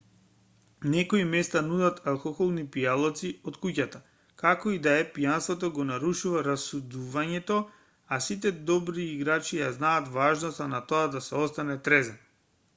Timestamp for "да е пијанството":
4.87-5.69